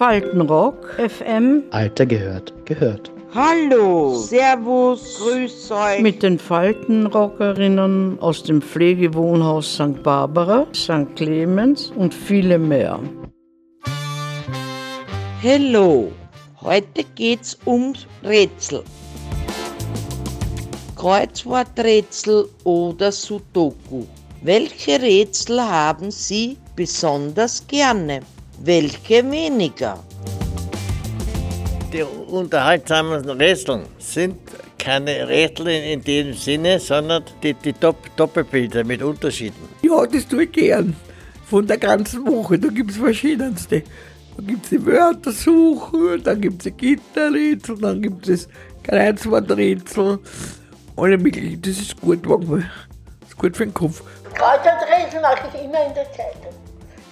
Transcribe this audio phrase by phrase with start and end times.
[0.00, 1.64] Faltenrock, FM.
[1.72, 3.12] Alter gehört, gehört.
[3.34, 6.00] Hallo, Servus, Grüß euch.
[6.00, 10.02] Mit den Faltenrockerinnen aus dem Pflegewohnhaus St.
[10.02, 11.14] Barbara, St.
[11.16, 12.98] Clemens und viele mehr.
[15.42, 16.10] Hallo,
[16.62, 18.82] heute geht's ums Rätsel.
[20.96, 24.06] Kreuzworträtsel oder Sudoku.
[24.40, 28.22] Welche Rätsel haben Sie besonders gerne?
[28.62, 29.98] Welche weniger?
[31.90, 34.36] Die unterhaltsamen Rätsel sind
[34.78, 39.66] keine Rätsel in dem Sinne, sondern die, die Dopp Doppelbilder mit Unterschieden.
[39.80, 40.94] Ja, das tue ich gern.
[41.46, 42.58] Von der ganzen Woche.
[42.58, 43.82] Da gibt es verschiedenste.
[44.36, 50.18] Da gibt es die Wörtersuche, dann gibt es die Gitterrätsel, dann gibt es das Kreuzworträtsel.
[50.96, 51.62] Alle möglichen.
[51.62, 52.70] Das ist gut, manchmal.
[53.20, 54.02] Das ist gut für den Kopf.
[54.34, 56.52] Kreuzworträtsel mache ich immer in der Zeitung.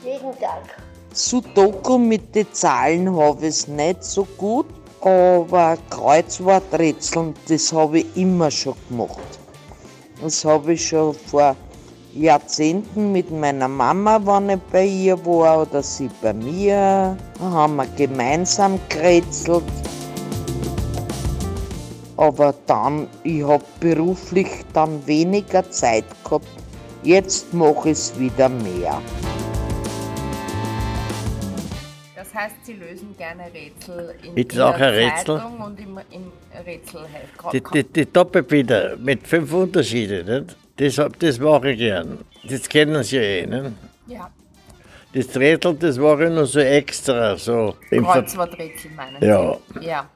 [0.04, 0.87] Jeden Tag.
[1.18, 4.66] Sudoku mit den Zahlen habe ich es nicht so gut,
[5.00, 9.40] aber Kreuzworträtseln, das habe ich immer schon gemacht.
[10.22, 11.56] Das habe ich schon vor
[12.14, 17.16] Jahrzehnten mit meiner Mama, wenn ich bei ihr war, oder sie bei mir.
[17.40, 19.64] Haben wir gemeinsam gerätselt.
[22.16, 26.46] Aber dann, ich habe beruflich dann weniger Zeit gehabt.
[27.02, 29.00] Jetzt mache ich es wieder mehr.
[32.38, 35.38] Heißt, Sie lösen gerne Rätsel in auch ein Rätsel?
[35.38, 36.32] Zeitung und im, im
[36.64, 37.52] Rätselheft.
[37.52, 40.56] Die, die, die Doppelbilder mit fünf Unterschieden, nicht?
[40.76, 42.18] Das, das mache ich gern.
[42.48, 43.46] Das kennen Sie ja eh.
[43.46, 43.72] Nicht?
[44.06, 44.30] Ja,
[45.12, 47.36] Das Rätsel, das mache ich nur so extra.
[47.36, 49.56] So Kreuzworträtsel meinen Ja.
[49.74, 49.86] Sie?
[49.86, 50.08] Ja.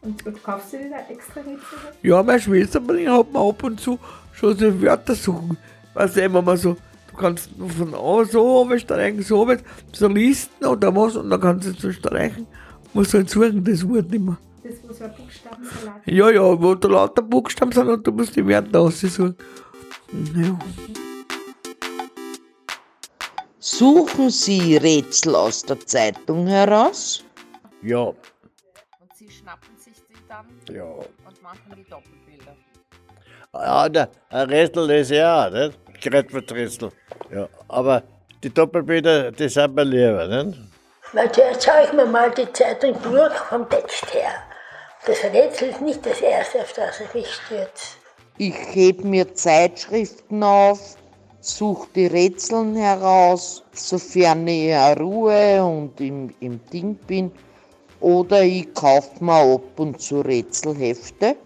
[0.00, 1.78] Und, und kaufst du dir da extra Rätsel?
[2.02, 3.98] Ja, meine Schwester bringt hat mir ab und zu
[4.32, 5.58] schon so Wörter suchen.
[5.94, 6.76] Weißt du, immer mal so,
[7.18, 11.68] kannst nur von A so streichen, so runter, so Listen oder was, und dann kannst
[11.68, 12.46] du so streichen.
[12.94, 14.38] Musst halt suchen, das Wort nicht mehr.
[14.62, 18.34] Das, wo so ein Buchstabensalat Ja, ja, wo da lauter Buchstaben sind und du musst
[18.36, 19.36] die Wörter aussuchen.
[20.34, 20.58] Ja.
[23.58, 27.22] Suchen Sie Rätsel aus der Zeitung heraus?
[27.82, 28.16] Ja, Und
[29.14, 30.84] Sie schnappen sich die dann ja.
[30.84, 32.56] und machen die Doppelbilder.
[33.52, 35.78] Ja, der, ein Rätsel lese ich auch, nicht?
[36.00, 36.90] Kreuzworträtsel.
[37.34, 38.02] Ja, aber
[38.42, 40.58] die Doppelbilder, die sind mir lieber, nicht?
[41.12, 44.30] Weil zuerst schaue ich mir mal die Zeitung durch vom Text her.
[45.06, 47.96] Das Rätsel ist nicht das erste, auf das ich mich stürze.
[48.36, 50.96] Ich heb mir Zeitschriften auf,
[51.40, 57.32] suche die Rätseln heraus, sofern ich in Ruhe und im, im Ding bin.
[58.00, 61.36] Oder ich kaufe mir ab und zu Rätselhefte.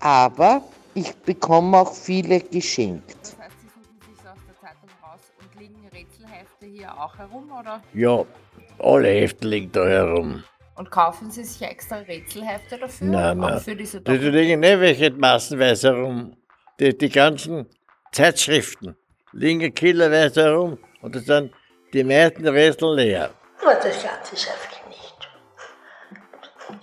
[0.00, 0.62] Aber
[0.98, 3.16] ich bekomme auch viele geschenkt.
[3.22, 7.50] Das heißt, Sie suchen sich aus der Zeitung raus und liegen Rätselhefte hier auch herum,
[7.52, 7.82] oder?
[7.94, 8.24] Ja,
[8.78, 10.44] alle Hefte liegen da herum.
[10.74, 13.06] Und kaufen Sie sich extra Rätselhefte dafür?
[13.08, 13.60] Nein, auch nein.
[13.60, 16.36] für diese Da Doppel liegen nicht welche massenweise herum.
[16.78, 17.66] Die, die ganzen
[18.12, 18.96] Zeitschriften
[19.32, 21.52] liegen kiloweise herum und das sind
[21.92, 23.30] die meisten Rätsel leer.
[23.60, 25.28] Aber das Ganze ich nicht.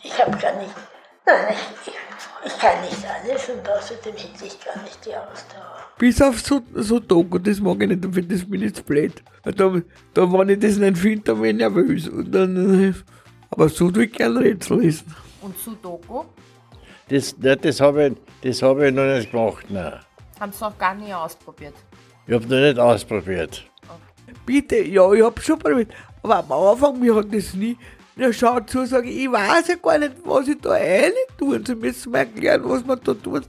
[0.04, 0.76] Ich habe gar nicht.
[1.26, 1.94] Nein, ich, ich,
[2.46, 5.76] ich kann nicht alles und außerdem hätte ich gar nicht die Ausdauer.
[5.98, 9.24] Bis auf so, so Doku, das mag ich nicht, das bin ich zu blöd.
[9.44, 12.08] Da, da, wenn ich das nicht finde, dann bin ich nervös.
[12.10, 12.94] Und dann, äh,
[13.50, 15.16] aber so tue ich gerne Rätsel lesen.
[15.42, 16.24] Und Sudoku?
[17.08, 19.66] Das, ne, das habe ich, das hab ich noch nicht gemacht.
[19.70, 20.00] Nein.
[20.40, 21.76] Haben Sie noch gar nie ausprobiert?
[22.28, 23.64] Ich habe noch nicht ausprobiert.
[24.46, 25.92] Bitte, ja, ich hab schon probiert.
[26.24, 27.78] Aber am Anfang, mir hat das nie.
[28.18, 31.62] Ja, schau zu, sage ich, ich weiß ja gar nicht, was ich da rein tue.
[31.66, 33.44] Sie müssen mir erklären, was man da tut.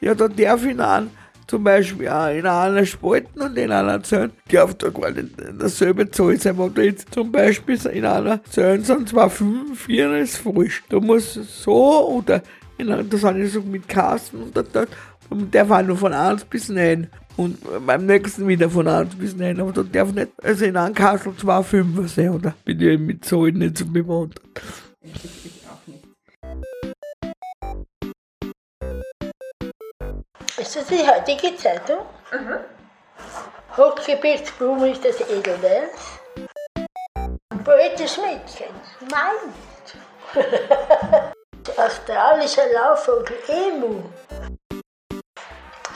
[0.00, 1.10] Ja, da darf ich einem,
[1.48, 6.36] zum Beispiel in einer spalten und in einer Zellen, darf da gar nicht dasselbe Zahl
[6.38, 6.56] sein.
[6.56, 10.84] Wenn da jetzt zum Beispiel in einer Zellen sind zwar 5, 4 ist falsch.
[10.88, 12.42] Da muss so oder
[12.78, 14.86] in einer, da sind ja so mit Kasten und da, da,
[15.34, 17.08] da darf auch nur von 1 bis 9.
[17.36, 19.60] Und beim nächsten wieder von 1 bis 9.
[19.60, 22.54] Aber da darf nicht, also in einem Kastel 2 Fünfer sein, oder?
[22.64, 24.40] Bin ich mit Zahlen nicht so bewandert.
[30.58, 31.98] Ist das die heutige Zeitung?
[32.30, 32.58] Mhm.
[33.76, 36.20] Hochgebirgsblume ist das Edelweiß.
[37.64, 38.74] Poetisch Mädchen.
[39.10, 39.54] Meint.
[41.76, 44.02] Australischer Laufvogel Emu.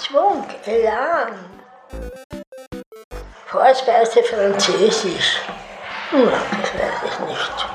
[0.07, 1.35] Schwung, Elan.
[3.47, 5.41] Vorspeise Französisch.
[6.11, 7.67] Hm, das weiß ich nicht.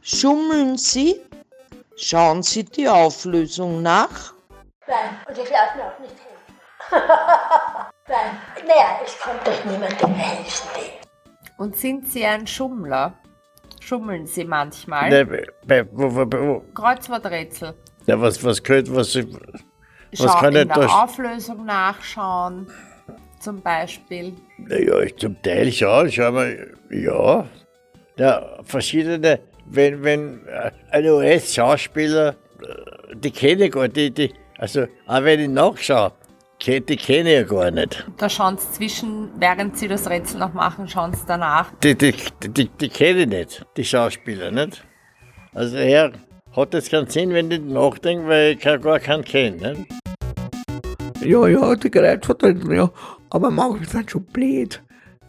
[0.00, 1.20] Schummeln Sie?
[1.96, 4.32] Schauen Sie die Auflösung nach?
[4.86, 6.54] Nein, und ich lasse mir auch nicht helfen.
[8.08, 10.70] Nein, naja, es kommt doch niemand dem Helfen.
[11.58, 13.12] Und sind Sie ein Schummler?
[13.80, 15.10] Schummeln Sie manchmal?
[15.10, 17.74] Ne, bei, bei, wo, wo, wo, Kreuzworträtsel.
[18.06, 19.26] Ja, was, was könnte, was, was
[20.14, 22.66] Schau, kann in ich der da- Auflösung nachschauen,
[23.40, 24.34] zum Beispiel.
[24.58, 27.46] Naja, ich zum Teil schon, schau mal, ja.
[28.18, 34.34] Ja, verschiedene, wenn, wenn äh, ein US-Schauspieler, äh, die kenne ich gar nicht, die, die,
[34.58, 36.12] also, auch wenn ich nachschaue,
[36.64, 38.06] die kenne ich ja gar nicht.
[38.18, 41.72] Da schauen Sie zwischen, während Sie das Rätsel noch machen, schauen Sie danach.
[41.82, 42.14] Die, die,
[42.46, 44.84] die, die kenne ich nicht, die Schauspieler, nicht?
[45.54, 46.12] Also daher
[46.56, 49.72] hat es keinen Sinn, wenn ich nachdenke, weil ich gar keinen kenne.
[49.74, 49.92] Nicht?
[51.24, 52.90] Ja, ja, die Kreuzworträtsel, ja.
[53.30, 54.82] Aber manche sind schon blöd.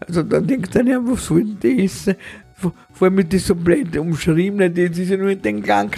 [0.06, 2.16] Also dann denkt man ja, was soll denn das?
[2.56, 5.90] Vor vor allem mit das so blöd umschrieben, das ist ja nur in den kleinen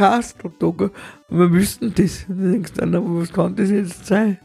[0.59, 0.91] da, gell.
[1.29, 2.25] Und wir wüssten das.
[2.27, 4.37] Dann denkst du dann, aber was kann das jetzt sein?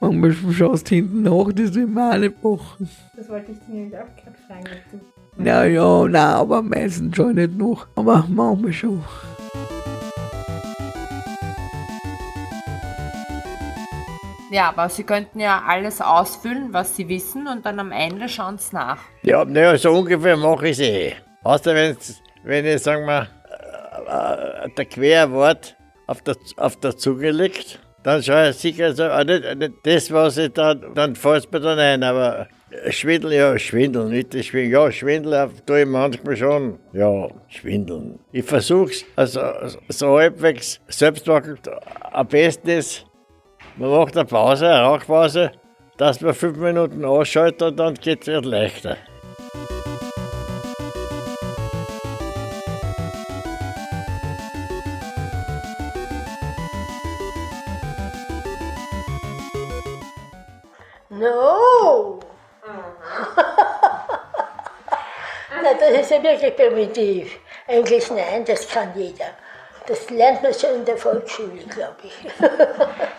[0.00, 2.88] Manchmal schaust du hinten nach, das will man auch nicht machen.
[3.16, 4.64] Das wollte ich dir nämlich auch gerade fragen.
[4.64, 5.00] ob
[5.38, 7.86] du- Ja, ja, nein, aber meistens schon nicht noch.
[7.96, 9.02] Aber manchmal schon.
[14.50, 18.56] Ja, aber Sie könnten ja alles ausfüllen, was Sie wissen, und dann am Ende schauen
[18.56, 18.98] Sie nach.
[19.22, 21.14] Ja, naja, so ungefähr mache ich es eh.
[21.42, 23.28] Außer wenn's, wenn ich, sagen wir,
[24.06, 29.04] äh, äh, der Querwort auf der, auf der Zunge liegt, dann schaue ich sicher so,
[29.04, 33.34] ah, nicht, nicht das, was ich dann, dann fällt mir dann ein, aber äh, Schwindel,
[33.34, 38.18] ja, Schwindel, nicht das Schwindel, ja, Schwindel äh, tue ich manchmal schon, ja, Schwindeln.
[38.32, 39.40] Ich versuche es, also
[39.88, 41.58] so halbwegs selbst machen,
[42.12, 43.04] am besten ist,
[43.78, 45.52] man macht eine Pause, eine Rauchpause,
[45.96, 48.96] dass man fünf Minuten ausschaltet und dann geht es leichter.
[61.10, 62.20] No!
[65.62, 67.38] Na, das ist ja wirklich primitiv.
[67.66, 69.30] Eigentlich nein, das kann jeder.
[69.86, 72.12] Das lernt man schon in der Volksschule, glaube ich.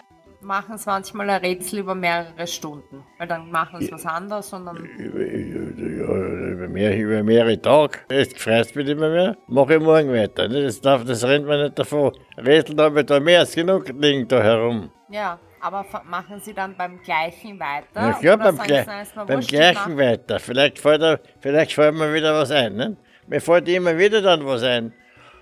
[0.50, 4.66] Machen Sie manchmal ein Rätsel über mehrere Stunden, weil dann machen Sie was anderes und
[4.66, 8.00] dann Über, über, über, mehr, über mehrere Tage.
[8.10, 9.38] Es gefreut mich immer mehr.
[9.46, 10.48] Mache ich morgen weiter.
[10.48, 10.64] ne?
[10.64, 12.14] Das, darf, das rennt mir nicht davon.
[12.36, 14.90] Rätsel habe ich da mehr als genug liegen da herum.
[15.12, 17.86] Ja, aber machen Sie dann beim gleichen weiter?
[17.94, 18.86] Ja, klar, beim, Gle
[19.28, 20.40] beim gleichen weiter.
[20.40, 22.76] Vielleicht fällt, er, vielleicht fällt mir wieder was ein.
[22.76, 22.98] Ne?
[23.28, 24.94] Mir fällt immer wieder dann was ein.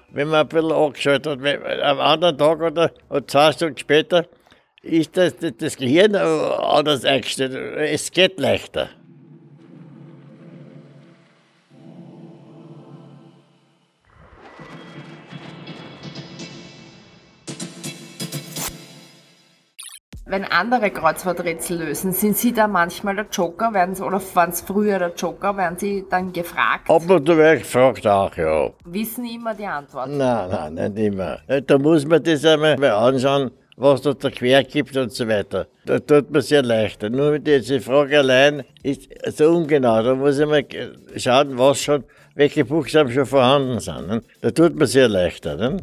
[0.10, 1.82] Wenn man ein bisschen angeschaltet hat.
[1.82, 4.26] Am anderen Tag oder, oder zwei Stunden später
[4.88, 7.54] ist das, das, das Gehirn äh, anders eingestellt.
[7.54, 8.90] Es geht leichter.
[20.30, 23.74] Wenn andere Kreuzworträtsel lösen, sind Sie da manchmal der Joker?
[23.74, 25.56] Werden Sie, oder waren es früher der Joker?
[25.56, 26.90] Werden Sie dann gefragt?
[26.90, 28.70] Ab und zu werde ich gefragt auch, ja.
[28.84, 30.10] Wissen immer die Antwort?
[30.10, 31.40] Nein, nein, nicht immer.
[31.66, 35.68] Da muss man das einmal mal anschauen, was da da quer gibt und so weiter.
[35.86, 37.10] Da tut man sehr leichter.
[37.10, 39.08] Nur mit dieser Frage allein ist
[39.38, 40.02] so ungenau.
[40.02, 40.66] Da muss ich mal
[41.16, 42.04] schauen, was schon,
[42.34, 44.08] welche Buchstaben schon vorhanden sind.
[44.08, 44.22] Ne?
[44.42, 45.56] Da tut man sehr leichter.
[45.56, 45.78] Ne?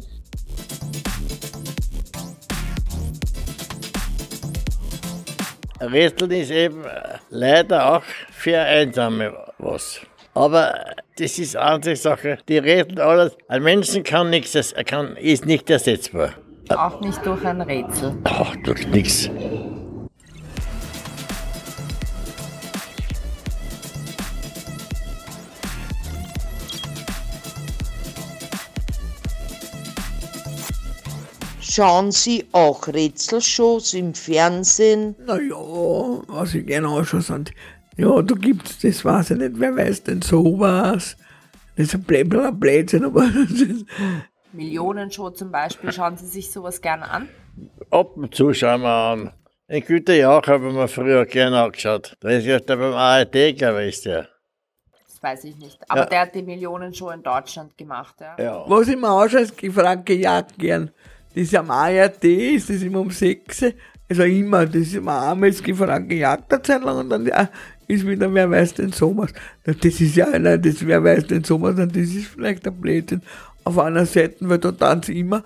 [5.79, 10.01] Rätseln ist eben äh, leider auch für Einsame was.
[10.33, 12.39] Aber äh, das ist eine andere Sache.
[12.49, 13.37] Die Rätsel alles.
[13.47, 16.33] Ein Menschen kann nichts, er kann, ist nicht ersetzbar.
[16.69, 18.17] Auch nicht durch ein Rätsel.
[18.23, 19.29] Ach, durch nichts.
[31.61, 35.13] Schauen Sie auch Rätselshows im Fernsehen?
[35.25, 35.55] Naja,
[36.27, 37.51] was ich gerne anschaue, sind,
[37.97, 41.17] ja, da gibt's, das weiß ich nicht, wer weiß denn sowas?
[41.75, 42.03] Das ist ein
[42.45, 43.85] ein Blödsinn, aber das ist,
[44.55, 47.29] Millionenshow zum Beispiel, schauen Sie sich sowas gerne an?
[47.91, 49.31] Ab und zu schauen wir an.
[49.69, 52.15] Den Güter Jauch habe ich mir früher gerne angeschaut.
[52.19, 54.27] Da ist ja der beim ARD, glaube ich, ist der.
[55.07, 55.79] Das weiß ich nicht.
[55.89, 56.05] Aber Ja.
[56.05, 58.35] der hat die Millionenshow in Deutschland gemacht, ja.
[58.37, 58.63] Ja.
[58.67, 60.91] was ich mir anschaue, ist die Franke Jagd gern.
[61.33, 62.23] Das ist am ARD,
[62.55, 63.65] ist das immer um 6.
[64.07, 67.25] Also immer, das ist immer einmal ist die Franke Jagd eine Zeit lang und dann
[67.25, 67.49] ja,
[67.87, 69.33] ist wieder, wer weiß denn sowas.
[69.63, 73.23] Das ist ja, nein, das, wer weiß denn sowas, und das ist vielleicht ein Blödsinn
[73.65, 75.43] auf einer Seite, weil da tanzt immer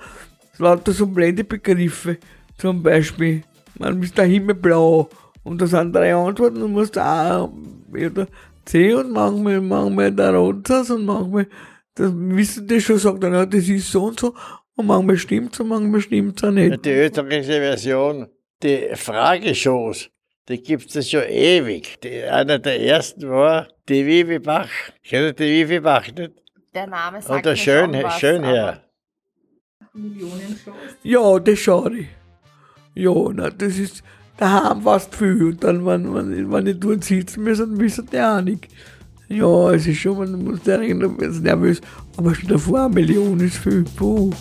[0.59, 2.17] lauter so blöde Begriffe.
[2.57, 3.43] Zum Beispiel,
[3.77, 5.09] man ist der Himmel blau
[5.43, 7.49] und da sind drei Antworten und musst A
[7.91, 8.27] oder
[8.65, 11.47] C und manchmal, manchmal der Rotsatz und manchmal,
[11.95, 14.35] das wissen die schon, sagt dann, ja, das ist so und so
[14.75, 16.85] und manchmal stimmt's und manchmal stimmt's auch nicht.
[16.85, 18.27] Die österreichische Version,
[18.61, 20.09] die Frageshows,
[20.47, 21.99] die gibt es schon ewig.
[22.01, 24.69] Die, einer der ersten war die Vivi Bach.
[25.03, 26.31] Kennt ihr die Vivi Bach nicht?
[26.73, 28.81] Der Name sagt Oder mir schön, schon was, Schönherr.
[29.93, 30.75] Millionenshows.
[31.03, 32.07] Ja, das schaue ich.
[32.93, 34.03] Ja, na, das ist
[34.38, 35.43] daheim fast viel.
[35.43, 38.67] Und dann, wenn, wenn, wenn ich dort sitzen muss, dann wissen die auch nicht.
[39.29, 41.81] Ja, es ist schon, man muss da bisschen nervös.
[42.17, 43.83] Aber schon davor eine Million ist viel.
[43.95, 44.31] Puh.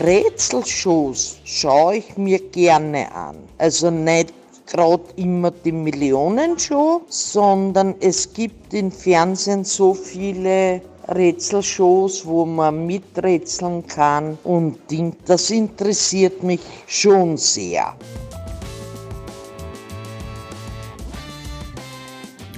[0.00, 3.36] Rätselshows schaue ich mir gerne an.
[3.58, 4.32] Also nicht
[4.66, 13.84] gerade immer die Millionenshow, sondern es gibt im Fernsehen so viele Rätselshows, wo man miträtseln
[13.88, 14.78] kann und
[15.26, 17.96] das interessiert mich schon sehr.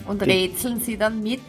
[0.06, 1.40] Und rätseln Sie dann mit?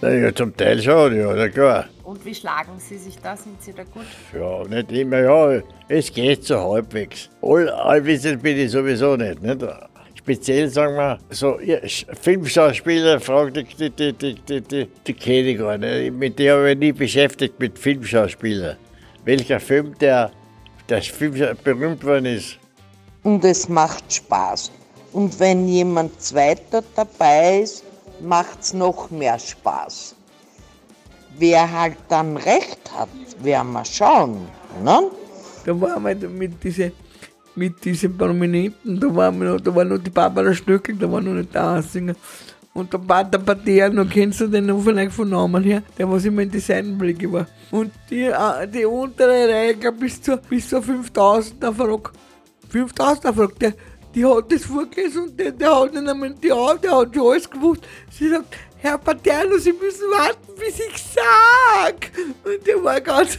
[0.00, 1.86] Na Ja, zum Teil schon, ja, na klar.
[2.06, 3.36] Und wie schlagen Sie sich da?
[3.36, 4.04] Sind Sie da gut?
[4.32, 7.28] Ja, nicht immer, ja, es geht so halbwegs.
[7.42, 9.60] All, allwissend bin ich sowieso nicht, nicht?
[10.14, 15.14] Speziell, sagen wir, so ja, Sch- Filmschauspieler, fragt die, die, die, die, die, die, die
[15.14, 16.12] kenne ich gar nicht.
[16.14, 18.76] Mit der habe ich nie beschäftigt, mit Filmschauspielern.
[19.24, 20.30] Welcher Film, der,
[20.88, 22.58] der Film berühmt worden ist.
[23.24, 24.70] Und es macht Spaß.
[25.12, 27.84] Und wenn jemand zweiter dabei ist,
[28.20, 30.15] macht's noch mehr Spaß.
[31.38, 33.08] Wer halt dann recht hat,
[33.42, 34.48] werden wir schauen.
[34.82, 35.10] Ne?
[35.64, 36.92] Da waren wir mit diesen
[37.56, 41.54] mit diesen Prominenten, da waren noch, war noch die Barbara Stöckel, da war noch nicht
[41.54, 42.14] der Ansinger.
[42.74, 45.82] Und der Pater Paterno, kennst du den vielleicht von Namen her?
[45.96, 47.46] Der, was immer in die Seitenblicke war.
[47.70, 52.10] Und die, äh, die untere Reihe, bis zu, bis zu 5000 er Frage.
[52.68, 53.72] 5000 er Frage, der,
[54.14, 57.32] die hat das vorgelesen und der, der hat nicht einmal die Augen, der hat schon
[57.32, 57.82] alles gewusst.
[58.10, 62.10] Sie sagt, Herr Paterno, Sie müssen warten, bis ich sag.
[62.44, 63.38] Und der war ganz,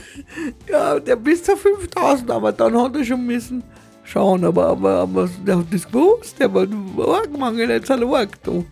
[0.68, 3.64] ja, der bis zu 5000, aber dann hat er schon müssen
[4.08, 6.66] schauen, aber, aber, aber der hat das gewusst, der war
[7.08, 8.64] arg, manche nicht so arg da.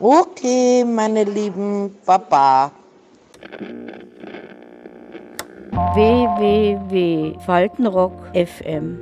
[0.00, 2.70] Okay, meine lieben Baba.
[5.94, 8.98] www.faltenrock FM.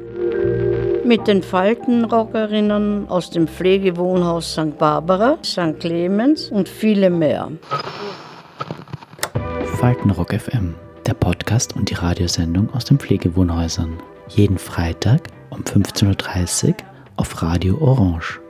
[1.04, 4.78] Mit den Faltenrockerinnen aus dem Pflegewohnhaus St.
[4.78, 5.80] Barbara, St.
[5.80, 7.50] Clemens und viele mehr.
[9.78, 10.74] Faltenrock FM,
[11.06, 13.96] der Podcast und die Radiosendung aus den Pflegewohnhäusern.
[14.28, 16.74] Jeden Freitag um 15.30 Uhr
[17.16, 18.40] auf Radio Orange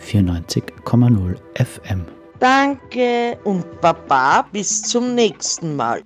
[0.00, 2.04] 94,0 FM.
[2.38, 6.02] Danke und Baba, bis zum nächsten Mal.